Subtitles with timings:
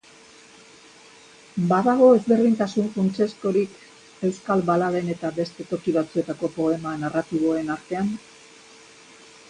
[1.71, 3.77] Badago ezberdintasun funtsezkorik
[4.31, 8.15] euskal baladen eta beste toki batzuetako poema narratiboen artean?